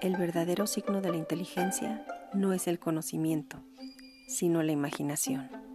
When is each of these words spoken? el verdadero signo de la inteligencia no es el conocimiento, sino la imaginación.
el 0.00 0.16
verdadero 0.16 0.66
signo 0.66 1.00
de 1.00 1.10
la 1.10 1.16
inteligencia 1.16 2.04
no 2.32 2.52
es 2.52 2.68
el 2.68 2.78
conocimiento, 2.78 3.58
sino 4.28 4.62
la 4.62 4.72
imaginación. 4.72 5.67